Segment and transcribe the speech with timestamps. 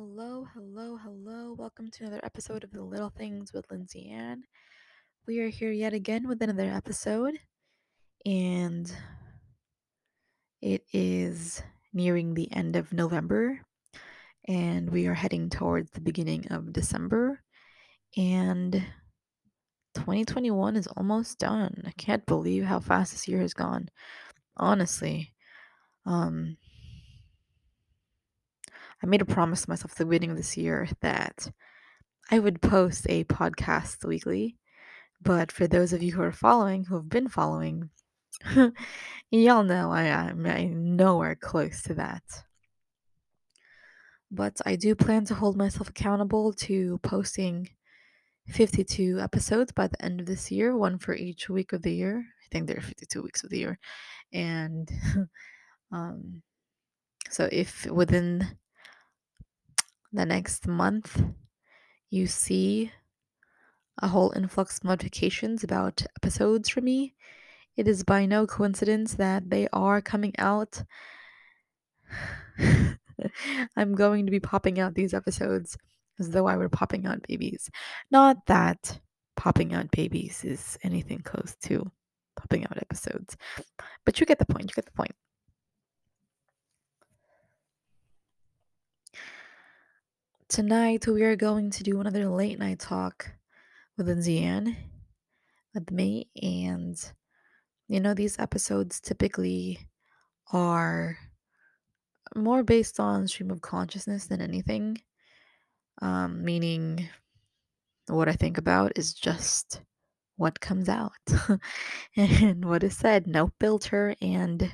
[0.00, 1.56] Hello, hello, hello.
[1.58, 4.44] Welcome to another episode of The Little Things with Lindsay Ann.
[5.26, 7.34] We are here yet again with another episode,
[8.24, 8.94] and
[10.62, 13.60] it is nearing the end of November,
[14.46, 17.42] and we are heading towards the beginning of December,
[18.16, 18.74] and
[19.94, 21.82] 2021 is almost done.
[21.84, 23.88] I can't believe how fast this year has gone.
[24.56, 25.34] Honestly,
[26.06, 26.56] um,
[29.02, 31.50] I made a promise to myself at the beginning of this year that
[32.30, 34.56] I would post a podcast weekly.
[35.20, 37.90] But for those of you who are following, who have been following,
[39.30, 42.22] y'all know I am nowhere close to that.
[44.30, 47.70] But I do plan to hold myself accountable to posting
[48.48, 52.18] 52 episodes by the end of this year, one for each week of the year.
[52.18, 53.78] I think there are 52 weeks of the year.
[54.32, 54.90] And
[55.92, 56.42] um,
[57.30, 58.58] so if within
[60.12, 61.22] the next month
[62.10, 62.90] you see
[64.00, 67.14] a whole influx of notifications about episodes from me,
[67.76, 70.82] it is by no coincidence that they are coming out.
[73.76, 75.76] I'm going to be popping out these episodes
[76.18, 77.70] as though I were popping out babies.
[78.10, 78.98] Not that
[79.36, 81.90] popping out babies is anything close to
[82.36, 83.36] popping out episodes,
[84.04, 84.64] but you get the point.
[84.70, 85.14] You get the point.
[90.58, 93.30] Tonight we are going to do another late night talk
[93.96, 94.76] with Ann
[95.72, 97.00] with me, and
[97.86, 99.78] you know these episodes typically
[100.52, 101.16] are
[102.34, 105.00] more based on stream of consciousness than anything.
[106.02, 107.08] Um, meaning,
[108.08, 109.82] what I think about is just
[110.38, 111.12] what comes out
[112.16, 113.28] and what is said.
[113.28, 114.72] No filter and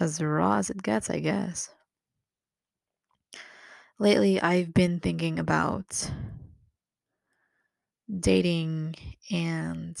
[0.00, 1.70] as raw as it gets, I guess.
[4.00, 6.10] Lately, I've been thinking about
[8.20, 8.94] dating
[9.30, 9.96] and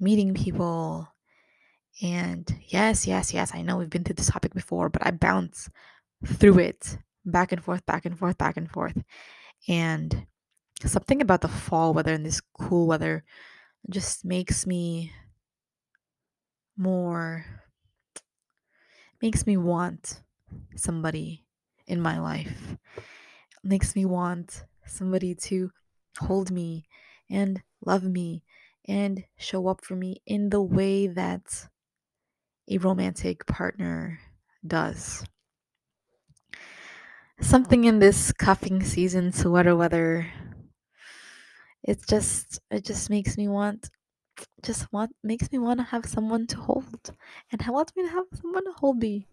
[0.00, 1.08] meeting people.
[2.02, 5.70] And yes, yes, yes, I know we've been through this topic before, but I bounce
[6.26, 8.98] through it back and forth, back and forth, back and forth.
[9.68, 10.26] And
[10.84, 13.24] something about the fall weather and this cool weather
[13.90, 15.12] just makes me
[16.76, 17.44] more,
[19.20, 20.22] makes me want
[20.76, 21.44] somebody
[21.86, 22.76] in my life.
[23.64, 25.70] Makes me want somebody to
[26.18, 26.86] hold me
[27.30, 28.44] and love me
[28.86, 31.68] and show up for me in the way that
[32.68, 34.20] a romantic partner
[34.66, 35.24] does.
[37.42, 40.32] Something in this cuffing season, sweater weather,
[41.82, 43.90] it just it just makes me want
[44.62, 47.14] just want makes me want to have someone to hold
[47.52, 49.26] and I want me to have someone to hold me.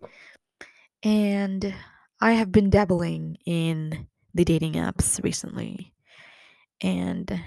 [1.03, 1.73] And
[2.21, 5.93] I have been dabbling in the dating apps recently.
[6.81, 7.41] And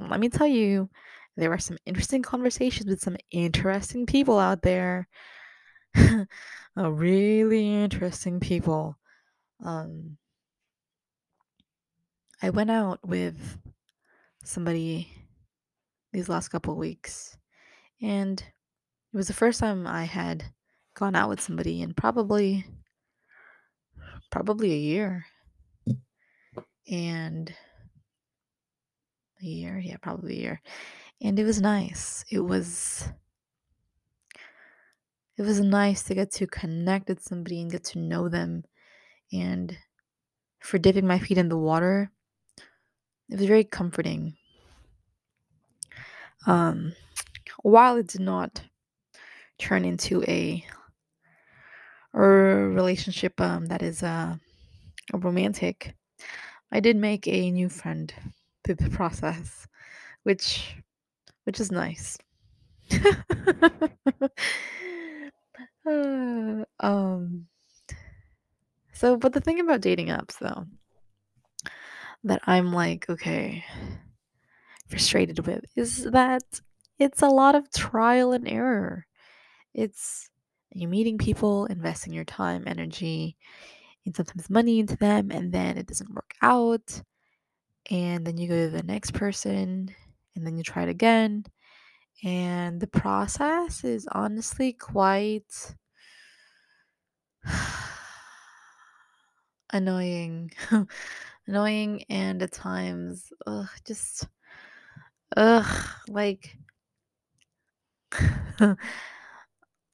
[0.00, 0.88] let me tell you,
[1.36, 5.08] there are some interesting conversations with some interesting people out there.
[6.76, 8.96] really interesting people.
[9.64, 10.16] Um,
[12.42, 13.58] I went out with
[14.44, 15.08] somebody
[16.12, 17.36] these last couple weeks,
[18.02, 20.44] and it was the first time I had
[20.94, 22.66] gone out with somebody in probably
[24.30, 25.26] probably a year.
[26.90, 27.54] And
[29.42, 30.62] a year, yeah, probably a year.
[31.22, 32.24] And it was nice.
[32.30, 33.08] It was
[35.36, 38.64] it was nice to get to connect with somebody and get to know them.
[39.32, 39.76] And
[40.60, 42.10] for dipping my feet in the water,
[43.28, 44.36] it was very comforting.
[46.46, 46.94] Um,
[47.62, 48.62] while it did not
[49.58, 50.64] turn into a,
[52.12, 54.36] a relationship um, that is uh,
[55.12, 55.94] romantic,
[56.74, 58.12] I did make a new friend
[58.64, 59.66] through the process,
[60.24, 60.76] which
[61.44, 62.18] which is nice.
[65.86, 67.46] uh, um
[68.92, 70.66] so but the thing about dating apps though
[72.24, 73.64] that I'm like, okay,
[74.88, 76.42] frustrated with is that
[76.98, 79.06] it's a lot of trial and error.
[79.74, 80.30] It's
[80.72, 83.36] you meeting people, investing your time, energy,
[84.06, 87.02] and sometimes money into them, and then it doesn't work out.
[87.90, 89.94] And then you go to the next person,
[90.36, 91.44] and then you try it again.
[92.24, 95.74] And the process is honestly quite
[99.72, 100.50] annoying.
[101.46, 104.26] annoying and at times ugh, just
[105.36, 105.66] ugh
[106.08, 106.56] like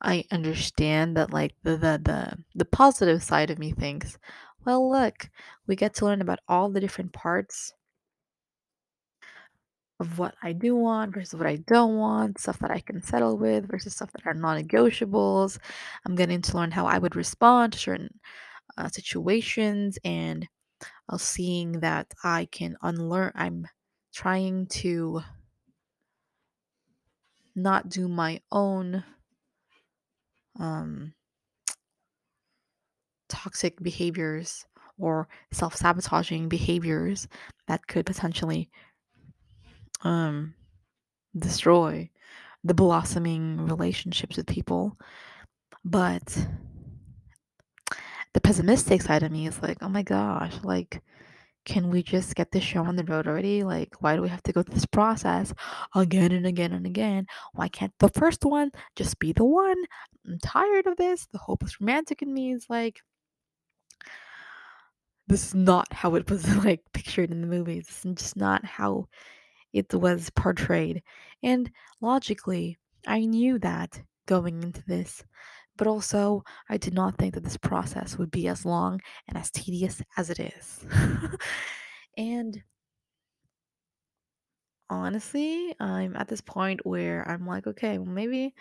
[0.03, 4.19] I understand that like the, the the the positive side of me thinks,
[4.65, 5.31] well, look,
[5.67, 7.73] we get to learn about all the different parts
[9.99, 13.37] of what I do want versus what I don't want, stuff that I can settle
[13.37, 15.59] with versus stuff that are non negotiables.
[16.07, 18.19] I'm getting to learn how I would respond to certain
[18.79, 20.49] uh, situations, and
[21.09, 23.33] I'm seeing that I can unlearn.
[23.35, 23.67] I'm
[24.15, 25.23] trying to
[27.55, 29.05] not do my own
[30.59, 31.15] um,
[33.29, 34.67] toxic behaviors
[34.99, 37.29] or self sabotaging behaviors
[37.69, 38.71] that could potentially
[40.03, 40.55] um,
[41.37, 42.11] destroy
[42.65, 44.97] the blossoming relationships with people.
[45.85, 46.47] But
[48.35, 51.03] the pessimistic side of me is like, oh my gosh, like,
[51.65, 53.63] can we just get this show on the road already?
[53.63, 55.53] Like, why do we have to go through this process
[55.95, 57.27] again and again and again?
[57.53, 59.83] Why can't the first one just be the one?
[60.27, 61.27] I'm tired of this.
[61.33, 63.01] The hopeless romantic in me is like,
[65.27, 67.87] this is not how it was like pictured in the movies.
[67.87, 69.07] This is just not how
[69.73, 71.03] it was portrayed.
[71.43, 71.71] And
[72.01, 75.23] logically, I knew that going into this,
[75.81, 79.51] but also I did not think that this process would be as long and as
[79.51, 80.85] tedious as it is.
[80.87, 81.35] Mm-hmm.
[82.19, 82.63] and
[84.91, 88.55] honestly, I'm at this point where I'm like, okay, well maybe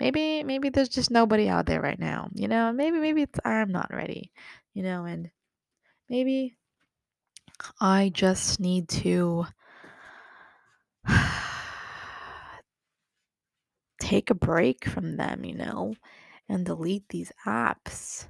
[0.00, 2.30] maybe maybe there's just nobody out there right now.
[2.34, 4.32] You know, maybe maybe it's I'm not ready.
[4.74, 5.30] You know, and
[6.10, 6.56] maybe
[7.80, 9.46] I just need to
[14.00, 15.94] take a break from them, you know,
[16.48, 18.26] and delete these apps.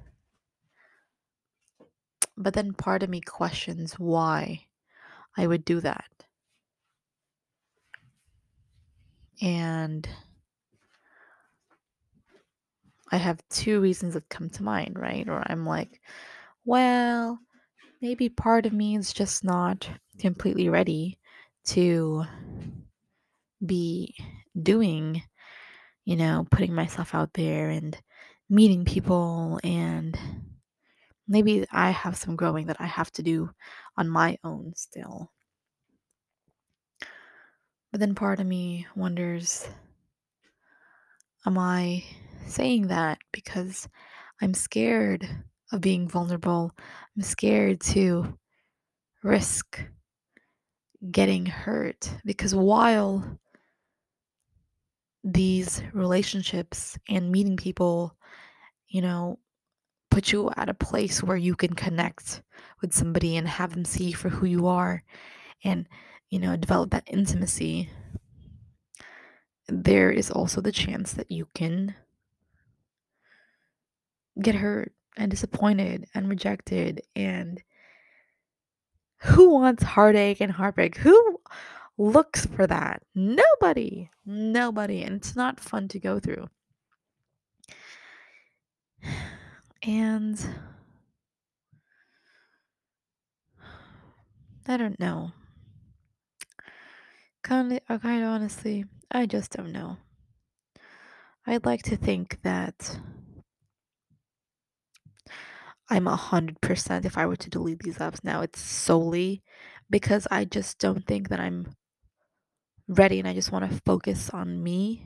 [2.35, 4.67] But then part of me questions why
[5.35, 6.09] I would do that.
[9.41, 10.07] And
[13.11, 15.27] I have two reasons that come to mind, right?
[15.29, 16.01] Or I'm like,
[16.65, 17.39] well,
[18.01, 21.17] maybe part of me is just not completely ready
[21.65, 22.23] to
[23.65, 24.13] be
[24.61, 25.21] doing,
[26.05, 27.97] you know, putting myself out there and
[28.49, 30.17] meeting people and
[31.27, 33.49] maybe I have some growing that I have to do
[33.97, 35.31] on my own still.
[37.91, 39.67] But then part of me wonders
[41.45, 42.03] am I
[42.45, 43.87] saying that because
[44.41, 45.27] I'm scared
[45.71, 46.71] of being vulnerable?
[47.15, 48.37] I'm scared to
[49.23, 49.81] risk
[51.11, 53.39] getting hurt because while
[55.33, 58.15] these relationships and meeting people,
[58.87, 59.37] you know,
[60.09, 62.41] put you at a place where you can connect
[62.81, 65.03] with somebody and have them see for who you are
[65.65, 65.85] and,
[66.29, 67.89] you know, develop that intimacy,
[69.67, 71.93] there is also the chance that you can
[74.41, 77.61] get hurt and disappointed and rejected and
[79.17, 80.95] who wants heartache and heartbreak?
[80.97, 81.39] Who
[81.97, 83.01] looks for that.
[83.15, 86.47] Nobody nobody and it's not fun to go through.
[89.83, 90.37] And
[94.67, 95.31] i don't know.
[97.43, 99.97] Kind of kind of honestly i just don't know.
[101.45, 102.99] I'd like to think that
[105.89, 109.41] I'm a hundred percent if I were to delete these apps now, it's solely
[109.89, 111.73] because I just don't think that I'm
[112.87, 115.03] ready and I just want to focus on me.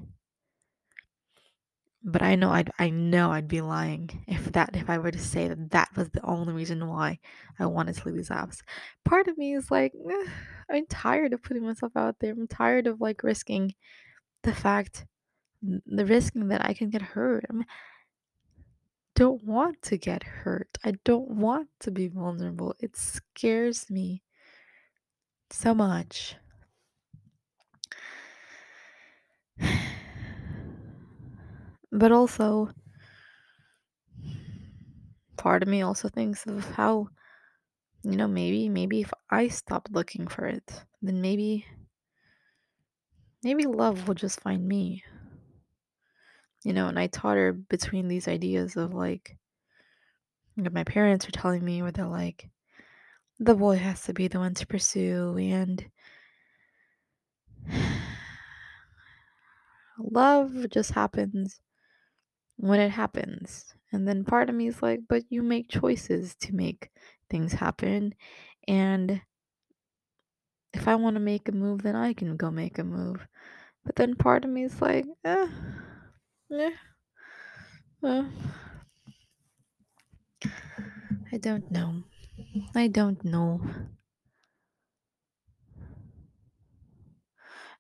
[2.04, 5.20] But I know I'd I know I'd be lying if that if I were to
[5.20, 7.20] say that that was the only reason why
[7.60, 8.62] I wanted to leave these apps.
[9.06, 10.26] Part of me is like, "Eh,
[10.72, 12.34] I'm tired of putting myself out there.
[12.34, 13.76] I'm tired of like risking
[14.44, 15.06] the fact,
[15.64, 17.46] the risking that I can get hurt.
[17.52, 17.66] I
[19.16, 20.78] don't want to get hurt.
[20.84, 22.76] I don't want to be vulnerable.
[22.80, 24.24] It scares me
[25.52, 26.36] so much.
[31.92, 32.70] But also,
[35.38, 37.10] part of me also thinks of how,
[38.04, 41.66] you know, maybe, maybe if I stopped looking for it, then maybe,
[43.44, 45.04] maybe love will just find me.
[46.64, 49.38] You know, and I her between these ideas of like,
[50.56, 52.50] you know, my parents were telling me where they're like,
[53.40, 55.92] the boy has to be the one to pursue, and
[59.98, 61.62] love just happens
[62.62, 63.74] when it happens.
[63.92, 66.90] And then part of me is like, but you make choices to make
[67.30, 68.14] things happen.
[68.68, 69.22] And
[70.74, 73.28] if I want to make a move, then I can go make a move.
[73.84, 75.48] But then part of me is like, eh,
[76.54, 76.72] eh,
[78.06, 78.24] eh.
[81.34, 82.04] I don't know.
[82.76, 83.62] I don't know.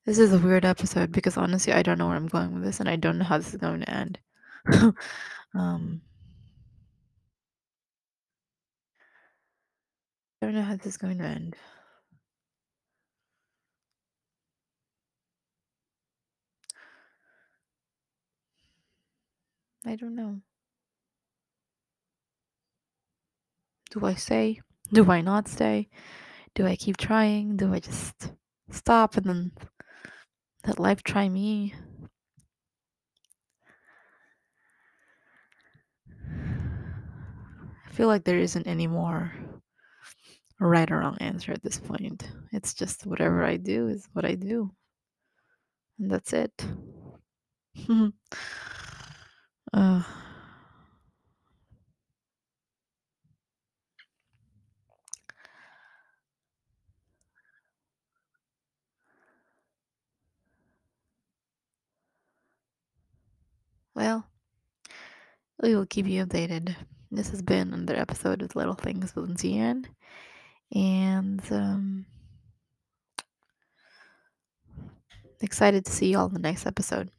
[0.06, 2.80] This is a weird episode because honestly, I don't know where I'm going with this,
[2.80, 4.18] and I don't know how this is going to end.
[5.54, 6.02] um,
[10.42, 11.56] I don't know how this is going to end.
[19.86, 20.42] I don't know.
[23.92, 24.62] Do I stay?
[24.94, 25.90] Do I not stay?
[26.56, 27.58] Do I keep trying?
[27.58, 28.32] Do I just
[28.70, 29.52] stop and then
[30.66, 31.74] let life try me?
[37.92, 39.34] I feel like there isn't any more
[40.62, 42.26] right or wrong answer at this point.
[42.54, 44.72] It's just whatever I do is what I do.
[46.00, 46.54] And that's it.
[49.74, 50.04] uh,
[63.94, 64.26] well,
[65.62, 66.74] we will keep you updated.
[67.14, 69.86] This has been another episode of Little Things with Lindsay Ann.
[70.74, 72.06] And um,
[75.42, 77.12] excited to see you all in the next episode.